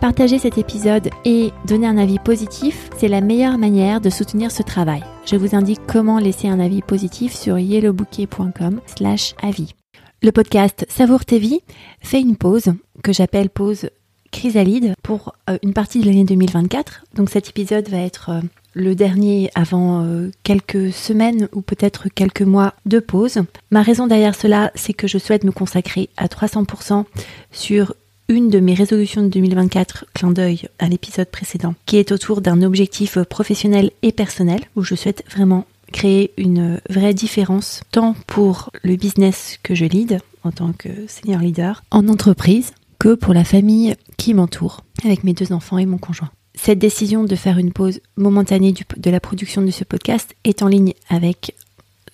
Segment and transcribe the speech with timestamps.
[0.00, 4.62] Partager cet épisode et donner un avis positif, c'est la meilleure manière de soutenir ce
[4.62, 5.02] travail.
[5.24, 9.74] Je vous indique comment laisser un avis positif sur yellowbouquet.com slash avis.
[10.22, 11.60] Le podcast Savoure tes vies
[12.00, 13.88] fait une pause que j'appelle pause
[14.30, 17.04] chrysalide pour euh, une partie de l'année 2024.
[17.14, 18.40] Donc cet épisode va être euh,
[18.74, 23.38] le dernier avant euh, quelques semaines ou peut-être quelques mois de pause.
[23.70, 27.04] Ma raison derrière cela, c'est que je souhaite me consacrer à 300%
[27.52, 27.94] sur
[28.28, 32.62] une de mes résolutions de 2024, clin d'œil à l'épisode précédent, qui est autour d'un
[32.62, 38.96] objectif professionnel et personnel, où je souhaite vraiment créer une vraie différence, tant pour le
[38.96, 43.94] business que je lead en tant que senior leader, en entreprise, que pour la famille
[44.16, 46.30] qui m'entoure, avec mes deux enfants et mon conjoint.
[46.54, 50.68] Cette décision de faire une pause momentanée de la production de ce podcast est en
[50.68, 51.54] ligne avec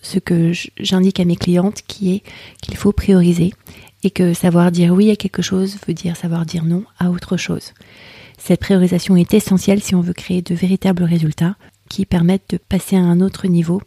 [0.01, 2.23] ce que j'indique à mes clientes, qui est
[2.61, 3.53] qu'il faut prioriser
[4.03, 7.37] et que savoir dire oui à quelque chose veut dire savoir dire non à autre
[7.37, 7.73] chose.
[8.37, 11.55] Cette priorisation est essentielle si on veut créer de véritables résultats
[11.89, 13.81] qui permettent de passer à un autre niveau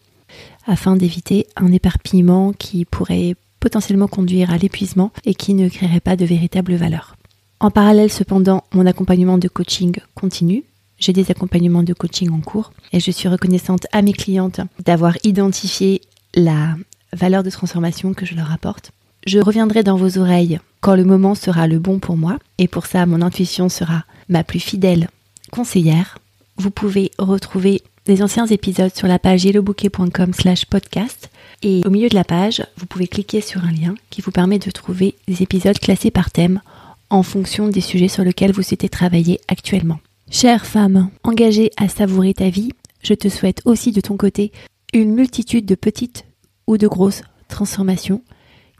[0.67, 6.17] afin d'éviter un éparpillement qui pourrait potentiellement conduire à l'épuisement et qui ne créerait pas
[6.17, 7.17] de véritable valeur.
[7.61, 10.65] En parallèle cependant, mon accompagnement de coaching continue.
[10.98, 15.17] J'ai des accompagnements de coaching en cours et je suis reconnaissante à mes clientes d'avoir
[15.25, 16.03] identifié
[16.35, 16.77] la
[17.12, 18.92] valeur de transformation que je leur apporte
[19.27, 22.86] je reviendrai dans vos oreilles quand le moment sera le bon pour moi, et pour
[22.86, 25.08] ça mon intuition sera ma plus fidèle
[25.50, 26.19] conseillère.
[26.56, 31.30] Vous pouvez retrouver les anciens épisodes sur la page yellowbouquet.com slash podcast
[31.62, 34.58] et au milieu de la page, vous pouvez cliquer sur un lien qui vous permet
[34.58, 36.61] de trouver des épisodes classés par thème
[37.08, 40.01] en fonction des sujets sur lesquels vous souhaitez travailler actuellement.
[40.30, 44.52] Chère femme, engagée à savourer ta vie, je te souhaite aussi de ton côté
[44.92, 46.24] une multitude de petites
[46.67, 48.23] ou de grosses transformations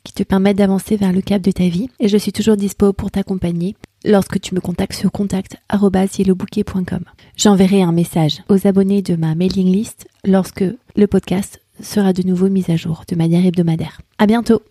[0.04, 1.88] qui te permettent d'avancer vers le cap de ta vie.
[1.98, 7.04] Et je suis toujours dispo pour t'accompagner lorsque tu me contactes sur contact.yellowbouquet.com.
[7.37, 10.65] J'enverrai un message aux abonnés de ma mailing list lorsque
[10.97, 14.00] le podcast sera de nouveau mis à jour de manière hebdomadaire.
[14.19, 14.62] À bientôt!